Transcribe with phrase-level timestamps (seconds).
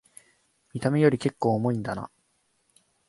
[0.73, 2.09] 見た目よりけっこう重いんだな